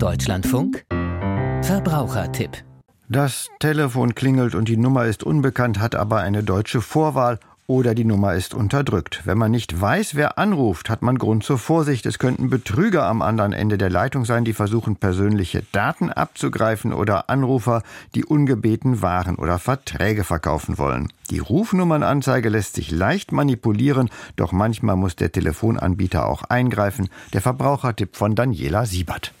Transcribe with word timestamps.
Deutschlandfunk 0.00 0.86
Verbrauchertipp 1.60 2.52
Das 3.10 3.48
Telefon 3.58 4.14
klingelt 4.14 4.54
und 4.54 4.66
die 4.66 4.78
Nummer 4.78 5.04
ist 5.04 5.22
unbekannt, 5.22 5.78
hat 5.78 5.94
aber 5.94 6.20
eine 6.20 6.42
deutsche 6.42 6.80
Vorwahl 6.80 7.38
oder 7.66 7.94
die 7.94 8.06
Nummer 8.06 8.34
ist 8.34 8.54
unterdrückt. 8.54 9.20
Wenn 9.26 9.36
man 9.36 9.50
nicht 9.50 9.78
weiß, 9.78 10.14
wer 10.14 10.38
anruft, 10.38 10.88
hat 10.88 11.02
man 11.02 11.18
Grund 11.18 11.44
zur 11.44 11.58
Vorsicht. 11.58 12.06
Es 12.06 12.18
könnten 12.18 12.48
Betrüger 12.48 13.04
am 13.04 13.20
anderen 13.20 13.52
Ende 13.52 13.76
der 13.76 13.90
Leitung 13.90 14.24
sein, 14.24 14.44
die 14.46 14.54
versuchen, 14.54 14.96
persönliche 14.96 15.64
Daten 15.70 16.10
abzugreifen 16.10 16.94
oder 16.94 17.28
Anrufer, 17.28 17.82
die 18.14 18.24
ungebeten 18.24 19.02
Waren 19.02 19.36
oder 19.36 19.58
Verträge 19.58 20.24
verkaufen 20.24 20.78
wollen. 20.78 21.12
Die 21.30 21.40
Rufnummernanzeige 21.40 22.48
lässt 22.48 22.74
sich 22.74 22.90
leicht 22.90 23.32
manipulieren, 23.32 24.08
doch 24.36 24.52
manchmal 24.52 24.96
muss 24.96 25.14
der 25.14 25.30
Telefonanbieter 25.30 26.26
auch 26.26 26.44
eingreifen. 26.44 27.08
Der 27.34 27.42
Verbrauchertipp 27.42 28.16
von 28.16 28.34
Daniela 28.34 28.86
Siebert. 28.86 29.32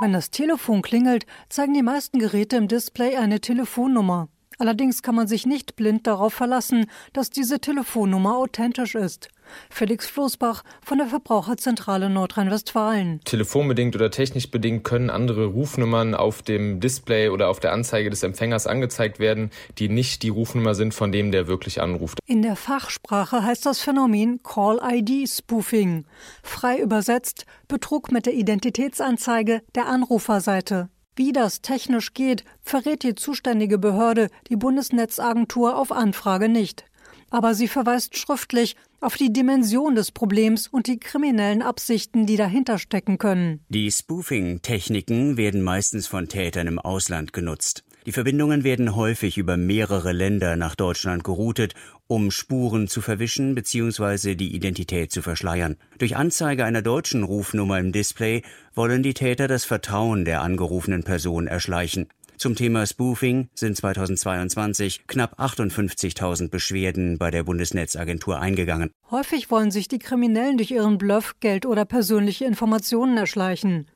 Wenn 0.00 0.12
das 0.12 0.30
Telefon 0.30 0.82
klingelt, 0.82 1.24
zeigen 1.48 1.72
die 1.72 1.82
meisten 1.82 2.18
Geräte 2.18 2.56
im 2.56 2.68
Display 2.68 3.16
eine 3.16 3.40
Telefonnummer. 3.40 4.28
Allerdings 4.58 5.02
kann 5.02 5.14
man 5.14 5.28
sich 5.28 5.46
nicht 5.46 5.76
blind 5.76 6.06
darauf 6.06 6.32
verlassen, 6.32 6.86
dass 7.12 7.30
diese 7.30 7.60
Telefonnummer 7.60 8.36
authentisch 8.36 8.94
ist. 8.94 9.28
Felix 9.70 10.06
Floßbach 10.06 10.64
von 10.82 10.98
der 10.98 11.06
Verbraucherzentrale 11.06 12.10
Nordrhein-Westfalen. 12.10 13.20
Telefonbedingt 13.24 13.94
oder 13.94 14.10
technisch 14.10 14.50
bedingt 14.50 14.84
können 14.84 15.10
andere 15.10 15.46
Rufnummern 15.46 16.14
auf 16.14 16.42
dem 16.42 16.80
Display 16.80 17.28
oder 17.28 17.48
auf 17.48 17.60
der 17.60 17.72
Anzeige 17.72 18.10
des 18.10 18.22
Empfängers 18.22 18.66
angezeigt 18.66 19.18
werden, 19.18 19.50
die 19.78 19.88
nicht 19.88 20.22
die 20.22 20.30
Rufnummer 20.30 20.74
sind, 20.74 20.94
von 20.94 21.12
dem 21.12 21.30
der 21.32 21.46
wirklich 21.46 21.80
anruft. 21.80 22.18
In 22.26 22.42
der 22.42 22.56
Fachsprache 22.56 23.44
heißt 23.44 23.66
das 23.66 23.80
Phänomen 23.80 24.42
Call-ID-Spoofing. 24.42 26.04
Frei 26.42 26.78
übersetzt 26.78 27.46
Betrug 27.68 28.10
mit 28.10 28.26
der 28.26 28.34
Identitätsanzeige 28.34 29.62
der 29.74 29.86
Anruferseite. 29.86 30.88
Wie 31.16 31.32
das 31.32 31.62
technisch 31.62 32.14
geht, 32.14 32.44
verrät 32.62 33.02
die 33.02 33.14
zuständige 33.14 33.78
Behörde, 33.78 34.28
die 34.48 34.56
Bundesnetzagentur, 34.56 35.76
auf 35.76 35.90
Anfrage 35.90 36.48
nicht 36.48 36.84
aber 37.30 37.54
sie 37.54 37.68
verweist 37.68 38.16
schriftlich 38.16 38.76
auf 39.00 39.16
die 39.16 39.32
Dimension 39.32 39.94
des 39.94 40.10
Problems 40.10 40.68
und 40.68 40.86
die 40.86 40.98
kriminellen 40.98 41.62
Absichten, 41.62 42.26
die 42.26 42.36
dahinter 42.36 42.78
stecken 42.78 43.18
können. 43.18 43.60
Die 43.68 43.90
Spoofing-Techniken 43.90 45.36
werden 45.36 45.62
meistens 45.62 46.06
von 46.06 46.28
Tätern 46.28 46.66
im 46.66 46.78
Ausland 46.78 47.32
genutzt. 47.32 47.84
Die 48.06 48.12
Verbindungen 48.12 48.62
werden 48.62 48.94
häufig 48.94 49.36
über 49.36 49.56
mehrere 49.56 50.12
Länder 50.12 50.54
nach 50.54 50.76
Deutschland 50.76 51.24
geroutet, 51.24 51.74
um 52.06 52.30
Spuren 52.30 52.86
zu 52.86 53.00
verwischen 53.00 53.56
bzw. 53.56 54.36
die 54.36 54.54
Identität 54.54 55.10
zu 55.10 55.22
verschleiern. 55.22 55.76
Durch 55.98 56.14
Anzeige 56.14 56.64
einer 56.64 56.82
deutschen 56.82 57.24
Rufnummer 57.24 57.80
im 57.80 57.90
Display 57.90 58.42
wollen 58.76 59.02
die 59.02 59.14
Täter 59.14 59.48
das 59.48 59.64
Vertrauen 59.64 60.24
der 60.24 60.42
angerufenen 60.42 61.02
Person 61.02 61.48
erschleichen. 61.48 62.06
Zum 62.38 62.54
Thema 62.54 62.86
Spoofing 62.86 63.48
sind 63.54 63.78
2022 63.78 65.06
knapp 65.06 65.40
58.000 65.40 66.50
Beschwerden 66.50 67.16
bei 67.16 67.30
der 67.30 67.44
Bundesnetzagentur 67.44 68.38
eingegangen. 68.38 68.90
Häufig 69.10 69.50
wollen 69.50 69.70
sich 69.70 69.88
die 69.88 69.98
Kriminellen 69.98 70.58
durch 70.58 70.70
ihren 70.70 70.98
Bluff 70.98 71.40
Geld 71.40 71.64
oder 71.64 71.86
persönliche 71.86 72.44
Informationen 72.44 73.16
erschleichen. 73.16 73.86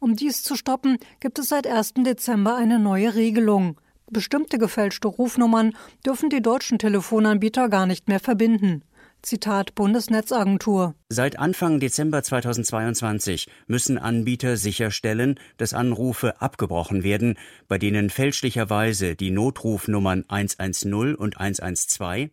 Um 0.00 0.16
dies 0.16 0.42
zu 0.42 0.56
stoppen, 0.56 0.98
gibt 1.20 1.38
es 1.38 1.48
seit 1.48 1.68
1. 1.68 1.94
Dezember 1.98 2.56
eine 2.56 2.80
neue 2.80 3.14
Regelung. 3.14 3.80
Bestimmte 4.10 4.58
gefälschte 4.58 5.06
Rufnummern 5.06 5.72
dürfen 6.04 6.30
die 6.30 6.42
deutschen 6.42 6.80
Telefonanbieter 6.80 7.68
gar 7.68 7.86
nicht 7.86 8.08
mehr 8.08 8.20
verbinden. 8.20 8.82
Zitat 9.24 9.74
Bundesnetzagentur. 9.74 10.94
Seit 11.08 11.38
Anfang 11.38 11.80
Dezember 11.80 12.22
2022 12.22 13.48
müssen 13.66 13.98
Anbieter 13.98 14.56
sicherstellen, 14.56 15.40
dass 15.56 15.74
Anrufe 15.74 16.40
abgebrochen 16.40 17.02
werden, 17.02 17.38
bei 17.66 17.78
denen 17.78 18.10
fälschlicherweise 18.10 19.16
die 19.16 19.30
Notrufnummern 19.30 20.24
110 20.28 21.14
und 21.16 21.40
112, 21.40 22.30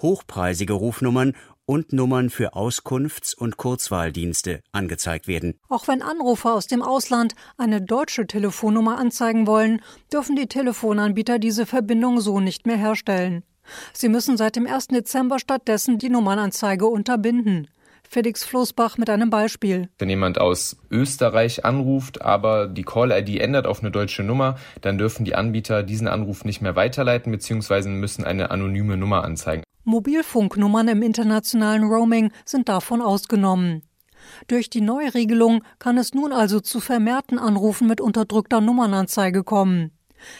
hochpreisige 0.00 0.74
Rufnummern 0.74 1.34
und 1.66 1.92
Nummern 1.92 2.30
für 2.30 2.54
Auskunfts- 2.54 3.34
und 3.34 3.56
Kurzwahldienste 3.56 4.60
angezeigt 4.72 5.26
werden. 5.26 5.58
Auch 5.68 5.88
wenn 5.88 6.00
Anrufer 6.00 6.54
aus 6.54 6.66
dem 6.68 6.82
Ausland 6.82 7.34
eine 7.56 7.82
deutsche 7.82 8.26
Telefonnummer 8.26 8.98
anzeigen 8.98 9.46
wollen, 9.46 9.82
dürfen 10.12 10.36
die 10.36 10.46
Telefonanbieter 10.46 11.38
diese 11.38 11.66
Verbindung 11.66 12.20
so 12.20 12.40
nicht 12.40 12.66
mehr 12.66 12.76
herstellen. 12.76 13.42
Sie 13.92 14.08
müssen 14.08 14.36
seit 14.36 14.56
dem 14.56 14.66
1. 14.66 14.88
Dezember 14.88 15.38
stattdessen 15.38 15.98
die 15.98 16.08
Nummernanzeige 16.08 16.86
unterbinden. 16.86 17.68
Felix 18.08 18.44
Floßbach 18.44 18.98
mit 18.98 19.10
einem 19.10 19.30
Beispiel. 19.30 19.88
Wenn 19.98 20.08
jemand 20.08 20.40
aus 20.40 20.76
Österreich 20.90 21.64
anruft, 21.64 22.22
aber 22.22 22.68
die 22.68 22.84
Call-ID 22.84 23.40
ändert 23.40 23.66
auf 23.66 23.80
eine 23.80 23.90
deutsche 23.90 24.22
Nummer, 24.22 24.56
dann 24.80 24.98
dürfen 24.98 25.24
die 25.24 25.34
Anbieter 25.34 25.82
diesen 25.82 26.08
Anruf 26.08 26.44
nicht 26.44 26.60
mehr 26.60 26.76
weiterleiten 26.76 27.32
bzw. 27.32 27.88
müssen 27.88 28.24
eine 28.24 28.50
anonyme 28.50 28.96
Nummer 28.96 29.24
anzeigen. 29.24 29.64
Mobilfunknummern 29.84 30.88
im 30.88 31.02
internationalen 31.02 31.84
Roaming 31.84 32.32
sind 32.44 32.68
davon 32.68 33.00
ausgenommen. 33.00 33.82
Durch 34.48 34.68
die 34.70 34.80
Neuregelung 34.80 35.62
kann 35.78 35.98
es 35.98 36.12
nun 36.12 36.32
also 36.32 36.60
zu 36.60 36.80
vermehrten 36.80 37.38
Anrufen 37.38 37.86
mit 37.86 38.00
unterdrückter 38.00 38.60
Nummernanzeige 38.60 39.44
kommen. 39.44 39.92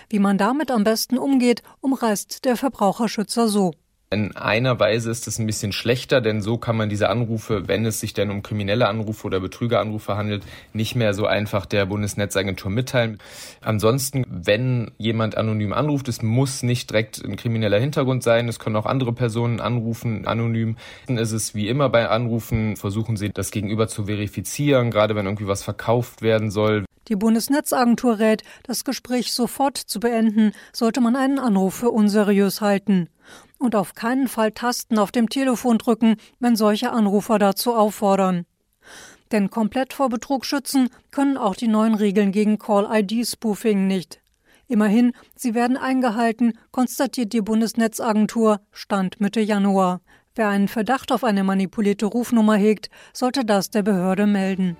Wie 0.09 0.19
man 0.19 0.39
damit 0.39 0.71
am 0.71 0.85
besten 0.85 1.19
umgeht, 1.19 1.63
umreißt 1.81 2.45
der 2.45 2.57
Verbraucherschützer 2.57 3.49
so. 3.49 3.73
In 4.09 4.37
einer 4.37 4.79
Weise 4.79 5.11
ist 5.11 5.27
es 5.27 5.41
ein 5.41 5.47
bisschen 5.47 5.73
schlechter, 5.73 6.21
denn 6.21 6.41
so 6.41 6.59
kann 6.59 6.77
man 6.77 6.89
diese 6.89 7.11
Anrufe, 7.11 7.67
wenn 7.67 7.85
es 7.85 7.99
sich 7.99 8.15
denn 8.15 8.31
um 8.31 8.41
kriminelle 8.41 8.87
Anrufe 8.87 9.27
oder 9.27 9.41
Betrügeranrufe 9.41 10.17
handelt, 10.17 10.45
nicht 10.73 10.95
mehr 10.95 11.13
so 11.13 11.27
einfach 11.27 11.67
der 11.67 11.87
Bundesnetzagentur 11.87 12.71
mitteilen. 12.71 13.19
Ansonsten, 13.63 14.25
wenn 14.31 14.93
jemand 14.97 15.37
anonym 15.37 15.73
anruft, 15.73 16.07
es 16.07 16.23
muss 16.23 16.63
nicht 16.63 16.91
direkt 16.91 17.21
ein 17.25 17.35
krimineller 17.35 17.81
Hintergrund 17.81 18.23
sein, 18.23 18.49
es 18.49 18.61
können 18.61 18.77
auch 18.77 18.87
andere 18.87 19.13
Personen 19.13 19.59
anrufen, 19.59 20.25
anonym. 20.25 20.77
Dann 21.09 21.19
ist 21.19 21.33
es 21.33 21.57
wie 21.57 21.67
immer 21.67 21.89
bei 21.89 22.09
Anrufen, 22.09 22.77
versuchen 22.77 23.17
Sie 23.17 23.31
das 23.31 23.51
Gegenüber 23.51 23.89
zu 23.89 24.05
verifizieren, 24.05 24.93
gerade 24.93 25.17
wenn 25.17 25.27
irgendwie 25.27 25.49
was 25.49 25.65
verkauft 25.65 26.23
werden 26.23 26.53
soll. 26.53 26.86
Die 27.09 27.17
Bundesnetzagentur 27.17 28.19
rät, 28.19 28.43
das 28.65 28.85
Gespräch 28.85 29.33
sofort 29.33 29.77
zu 29.77 30.01
beenden, 30.01 30.53
sollte 30.73 31.01
man 31.01 31.15
einen 31.15 31.39
Anruf 31.39 31.75
für 31.75 31.91
unseriös 31.91 32.61
halten. 32.61 33.09
Und 33.59 33.75
auf 33.75 33.95
keinen 33.95 34.29
Fall 34.29 34.53
Tasten 34.53 34.99
auf 34.99 35.13
dem 35.13 35.29
Telefon 35.29 35.79
drücken, 35.79 36.17
wenn 36.41 36.57
solche 36.57 36.91
Anrufer 36.91 37.39
dazu 37.39 37.75
auffordern. 37.75 38.45
Denn 39.33 39.51
komplett 39.51 39.93
vor 39.93 40.09
Betrug 40.09 40.45
schützen 40.45 40.89
können 41.11 41.37
auch 41.37 41.57
die 41.57 41.69
neuen 41.69 41.95
Regeln 41.95 42.33
gegen 42.33 42.59
Call-ID-Spoofing 42.59 43.87
nicht. 43.87 44.21
Immerhin, 44.69 45.13
sie 45.37 45.55
werden 45.55 45.77
eingehalten, 45.77 46.59
konstatiert 46.73 47.33
die 47.33 47.41
Bundesnetzagentur 47.41 48.61
Stand 48.73 49.21
Mitte 49.21 49.41
Januar. 49.41 50.01
Wer 50.35 50.49
einen 50.49 50.69
Verdacht 50.69 51.13
auf 51.13 51.25
eine 51.25 51.45
manipulierte 51.45 52.07
Rufnummer 52.07 52.57
hegt, 52.57 52.91
sollte 53.13 53.45
das 53.45 53.71
der 53.71 53.83
Behörde 53.83 54.27
melden. 54.27 54.77